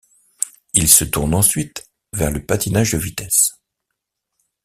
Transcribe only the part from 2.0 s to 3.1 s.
vers le patinage de